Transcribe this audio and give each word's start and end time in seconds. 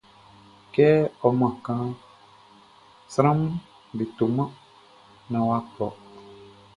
Kɛ 0.73 0.87
ɔ 1.25 1.27
man 1.39 1.53
kanʼn, 1.65 1.91
sranʼm 3.13 3.39
be 3.95 4.03
toman 4.17 4.49
naan 5.29 5.45
wʼa 5.47 5.59
kplɔ. 5.73 5.87